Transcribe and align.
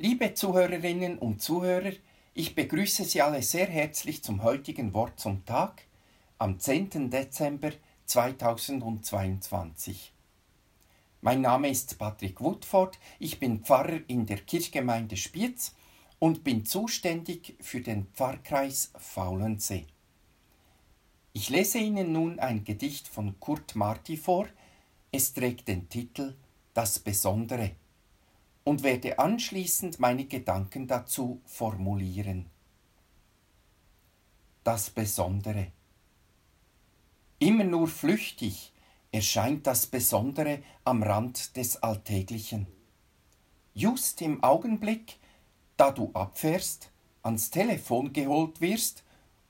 Liebe 0.00 0.32
Zuhörerinnen 0.32 1.18
und 1.18 1.42
Zuhörer, 1.42 1.90
ich 2.32 2.54
begrüße 2.54 3.04
Sie 3.04 3.20
alle 3.20 3.42
sehr 3.42 3.66
herzlich 3.66 4.22
zum 4.22 4.44
heutigen 4.44 4.94
Wort 4.94 5.18
zum 5.18 5.44
Tag 5.44 5.82
am 6.38 6.60
10. 6.60 7.10
Dezember 7.10 7.72
2022. 8.06 10.12
Mein 11.20 11.40
Name 11.40 11.68
ist 11.68 11.98
Patrick 11.98 12.40
Woodford, 12.40 12.96
ich 13.18 13.40
bin 13.40 13.64
Pfarrer 13.64 13.98
in 14.06 14.24
der 14.24 14.38
Kirchgemeinde 14.38 15.16
Spiez 15.16 15.74
und 16.20 16.44
bin 16.44 16.64
zuständig 16.64 17.56
für 17.58 17.80
den 17.80 18.06
Pfarrkreis 18.14 18.92
Faulensee. 18.96 19.88
Ich 21.32 21.50
lese 21.50 21.78
Ihnen 21.78 22.12
nun 22.12 22.38
ein 22.38 22.62
Gedicht 22.62 23.08
von 23.08 23.40
Kurt 23.40 23.74
Marti 23.74 24.16
vor. 24.16 24.46
Es 25.10 25.32
trägt 25.32 25.66
den 25.66 25.88
Titel 25.88 26.36
Das 26.72 27.00
Besondere 27.00 27.72
und 28.68 28.82
werde 28.82 29.18
anschließend 29.18 29.98
meine 29.98 30.26
Gedanken 30.26 30.86
dazu 30.86 31.40
formulieren. 31.46 32.50
Das 34.62 34.90
Besondere. 34.90 35.72
Immer 37.38 37.64
nur 37.64 37.88
flüchtig 37.88 38.74
erscheint 39.10 39.66
das 39.66 39.86
Besondere 39.86 40.62
am 40.84 41.02
Rand 41.02 41.56
des 41.56 41.82
Alltäglichen. 41.82 42.66
Just 43.72 44.20
im 44.20 44.44
Augenblick, 44.44 45.18
da 45.78 45.90
du 45.90 46.10
abfährst, 46.12 46.90
ans 47.22 47.50
Telefon 47.50 48.12
geholt 48.12 48.60
wirst 48.60 49.02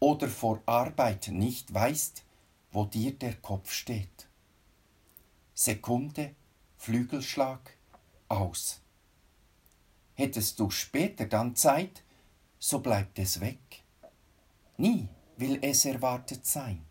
oder 0.00 0.26
vor 0.26 0.60
Arbeit 0.66 1.28
nicht 1.28 1.72
weißt, 1.72 2.24
wo 2.72 2.84
dir 2.84 3.12
der 3.12 3.34
Kopf 3.34 3.70
steht. 3.70 4.26
Sekunde, 5.54 6.34
Flügelschlag, 6.78 7.76
aus. 8.28 8.80
Hättest 10.14 10.60
du 10.60 10.70
später 10.70 11.26
dann 11.26 11.56
Zeit, 11.56 12.04
so 12.58 12.78
bleibt 12.78 13.18
es 13.18 13.40
weg. 13.40 13.82
Nie 14.76 15.08
will 15.36 15.58
es 15.62 15.84
erwartet 15.84 16.46
sein. 16.46 16.84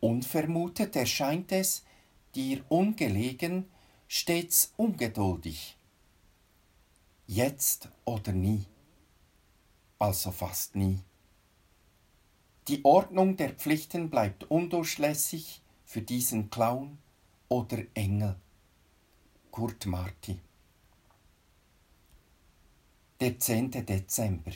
Unvermutet 0.00 0.96
erscheint 0.96 1.52
es, 1.52 1.84
dir 2.34 2.64
ungelegen, 2.68 3.68
stets 4.08 4.72
ungeduldig. 4.76 5.76
Jetzt 7.26 7.88
oder 8.04 8.32
nie, 8.32 8.66
also 9.98 10.30
fast 10.30 10.76
nie. 10.76 11.00
Die 12.68 12.84
Ordnung 12.84 13.36
der 13.36 13.50
Pflichten 13.50 14.10
bleibt 14.10 14.44
undurchlässig 14.50 15.62
für 15.84 16.02
diesen 16.02 16.50
Clown 16.50 16.98
oder 17.48 17.78
Engel. 17.94 18.36
Kurt 19.50 19.86
Marti 19.86 20.40
der 23.26 23.40
10. 23.40 23.72
Dezember. 23.84 24.52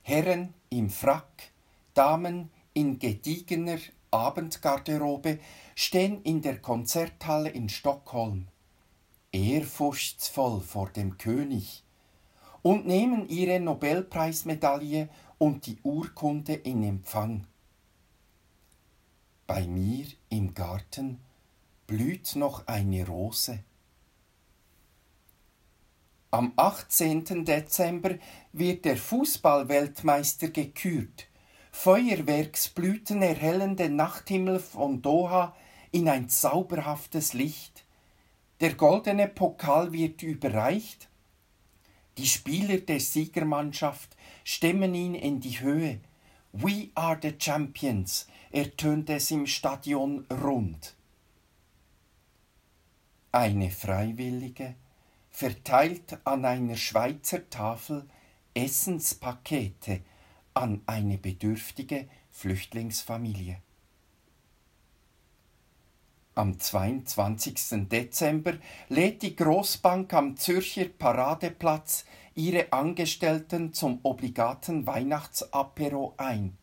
Herren 0.00 0.54
im 0.70 0.88
Frack, 0.88 1.52
Damen 1.92 2.48
in 2.72 2.98
gediegener 2.98 3.76
Abendgarderobe 4.10 5.38
stehen 5.74 6.22
in 6.22 6.40
der 6.40 6.62
Konzerthalle 6.62 7.50
in 7.50 7.68
Stockholm, 7.68 8.48
ehrfurchtsvoll 9.32 10.62
vor 10.62 10.88
dem 10.88 11.18
König, 11.18 11.84
und 12.62 12.86
nehmen 12.86 13.28
ihre 13.28 13.60
Nobelpreismedaille 13.60 15.10
und 15.36 15.66
die 15.66 15.76
Urkunde 15.82 16.54
in 16.54 16.84
Empfang. 16.84 17.46
Bei 19.46 19.66
mir 19.66 20.06
im 20.30 20.54
Garten 20.54 21.20
blüht 21.86 22.34
noch 22.34 22.66
eine 22.66 23.06
Rose. 23.06 23.58
Am 26.34 26.52
18. 26.56 27.44
Dezember 27.44 28.18
wird 28.52 28.86
der 28.86 28.96
Fußballweltmeister 28.96 30.48
gekürt. 30.48 31.28
Feuerwerksblüten 31.70 33.22
erhellen 33.22 33.76
den 33.76 33.94
Nachthimmel 33.94 34.58
von 34.58 35.00
Doha 35.00 35.54
in 35.92 36.08
ein 36.08 36.28
zauberhaftes 36.28 37.34
Licht. 37.34 37.84
Der 38.58 38.74
goldene 38.74 39.28
Pokal 39.28 39.92
wird 39.92 40.24
überreicht. 40.24 41.08
Die 42.18 42.26
Spieler 42.26 42.78
der 42.78 42.98
Siegermannschaft 42.98 44.16
stemmen 44.42 44.92
ihn 44.92 45.14
in 45.14 45.38
die 45.38 45.60
Höhe. 45.60 46.00
We 46.50 46.88
are 46.96 47.16
the 47.22 47.34
champions, 47.38 48.26
ertönt 48.50 49.08
es 49.08 49.30
im 49.30 49.46
Stadion 49.46 50.26
rund. 50.28 50.96
Eine 53.30 53.70
Freiwillige 53.70 54.74
verteilt 55.34 56.16
an 56.22 56.44
einer 56.44 56.76
Schweizer 56.76 57.50
Tafel 57.50 58.08
Essenspakete 58.54 60.00
an 60.54 60.80
eine 60.86 61.18
bedürftige 61.18 62.08
Flüchtlingsfamilie. 62.30 63.60
Am 66.36 66.58
22. 66.58 67.88
Dezember 67.88 68.54
lädt 68.88 69.22
die 69.22 69.34
Großbank 69.34 70.14
am 70.14 70.36
Zürcher 70.36 70.84
Paradeplatz 70.84 72.04
ihre 72.36 72.72
Angestellten 72.72 73.72
zum 73.72 73.98
obligaten 74.04 74.86
Weihnachtsapero 74.86 76.14
ein. 76.16 76.56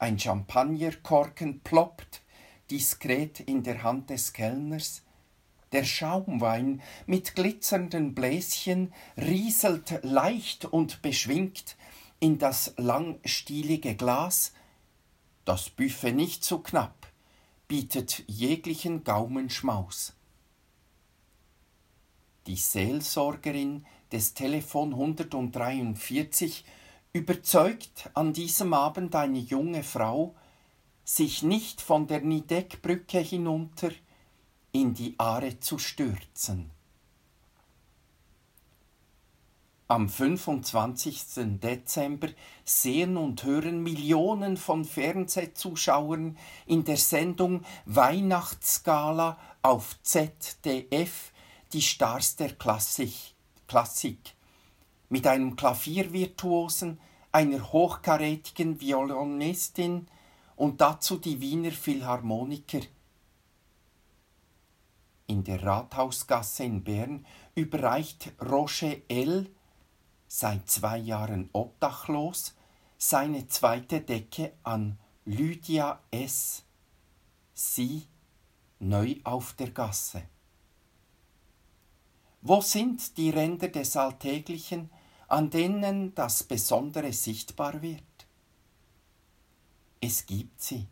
Ein 0.00 0.18
Champagnerkorken 0.18 1.60
ploppt 1.60 2.22
diskret 2.68 3.38
in 3.38 3.62
der 3.62 3.84
Hand 3.84 4.10
des 4.10 4.32
Kellners, 4.32 5.02
der 5.76 5.84
Schaumwein 5.84 6.80
mit 7.04 7.34
glitzernden 7.34 8.14
Bläschen 8.14 8.94
rieselt 9.18 10.00
leicht 10.02 10.64
und 10.64 11.02
beschwingt 11.02 11.76
in 12.18 12.38
das 12.38 12.72
langstielige 12.78 13.94
Glas. 13.94 14.54
Das 15.44 15.68
Buffet 15.68 16.12
nicht 16.12 16.44
zu 16.44 16.60
knapp, 16.60 17.06
bietet 17.68 18.24
jeglichen 18.26 19.04
Gaumenschmaus. 19.04 20.14
Die 22.46 22.56
Seelsorgerin 22.56 23.84
des 24.10 24.32
Telefon 24.32 24.94
143 24.94 26.64
überzeugt 27.12 28.08
an 28.14 28.32
diesem 28.32 28.72
Abend 28.72 29.14
eine 29.14 29.40
junge 29.40 29.82
Frau, 29.82 30.34
sich 31.04 31.42
nicht 31.42 31.82
von 31.82 32.06
der 32.06 32.22
Nideckbrücke 32.22 33.18
hinunter 33.18 33.90
in 34.72 34.94
die 34.94 35.14
Aare 35.18 35.60
zu 35.60 35.78
stürzen. 35.78 36.70
Am 39.88 40.08
25. 40.08 41.60
Dezember 41.60 42.28
sehen 42.64 43.16
und 43.16 43.44
hören 43.44 43.84
Millionen 43.84 44.56
von 44.56 44.84
Fernsehzuschauern 44.84 46.36
in 46.66 46.82
der 46.82 46.96
Sendung 46.96 47.64
Weihnachtsgala 47.84 49.38
auf 49.62 49.96
ZDF 50.02 51.30
die 51.72 51.82
Stars 51.82 52.34
der 52.34 52.54
Klassik, 52.54 53.14
Klassik 53.68 54.34
mit 55.08 55.26
einem 55.28 55.54
Klaviervirtuosen, 55.54 56.98
einer 57.30 57.72
hochkarätigen 57.72 58.80
Violinistin 58.80 60.08
und 60.56 60.80
dazu 60.80 61.16
die 61.16 61.40
Wiener 61.40 61.70
Philharmoniker 61.70 62.80
in 65.26 65.44
der 65.44 65.62
Rathausgasse 65.62 66.64
in 66.64 66.84
Bern 66.84 67.26
überreicht 67.54 68.32
Roger 68.40 68.96
L., 69.08 69.50
seit 70.28 70.68
zwei 70.68 70.98
Jahren 70.98 71.48
obdachlos, 71.52 72.54
seine 72.98 73.46
zweite 73.46 74.00
Decke 74.00 74.52
an 74.62 74.98
Lydia 75.24 76.00
S., 76.10 76.64
sie 77.54 78.06
neu 78.78 79.16
auf 79.24 79.54
der 79.54 79.70
Gasse. 79.70 80.22
Wo 82.42 82.60
sind 82.60 83.16
die 83.16 83.30
Ränder 83.30 83.68
des 83.68 83.96
Alltäglichen, 83.96 84.90
an 85.26 85.50
denen 85.50 86.14
das 86.14 86.44
Besondere 86.44 87.12
sichtbar 87.12 87.82
wird? 87.82 88.02
Es 90.00 90.26
gibt 90.26 90.62
sie, 90.62 90.86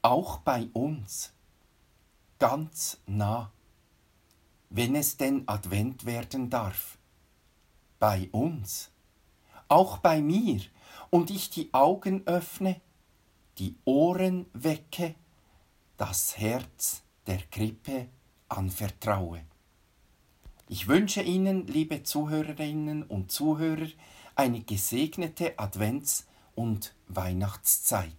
auch 0.00 0.38
bei 0.38 0.68
uns 0.72 1.35
ganz 2.38 2.98
nah, 3.06 3.52
wenn 4.70 4.94
es 4.94 5.16
denn 5.16 5.44
Advent 5.46 6.06
werden 6.06 6.50
darf. 6.50 6.98
Bei 7.98 8.28
uns, 8.32 8.90
auch 9.68 9.98
bei 9.98 10.20
mir, 10.20 10.60
und 11.10 11.30
ich 11.30 11.50
die 11.50 11.72
Augen 11.72 12.26
öffne, 12.26 12.80
die 13.58 13.76
Ohren 13.84 14.46
wecke, 14.52 15.14
das 15.96 16.36
Herz 16.36 17.02
der 17.26 17.38
Krippe 17.50 18.08
anvertraue. 18.48 19.42
Ich 20.68 20.88
wünsche 20.88 21.22
Ihnen, 21.22 21.66
liebe 21.66 22.02
Zuhörerinnen 22.02 23.04
und 23.04 23.30
Zuhörer, 23.30 23.88
eine 24.34 24.60
gesegnete 24.62 25.58
Advents- 25.58 26.26
und 26.54 26.94
Weihnachtszeit. 27.08 28.12